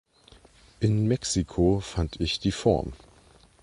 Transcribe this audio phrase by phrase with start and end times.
[0.79, 2.93] In Mexico fand ich die Form.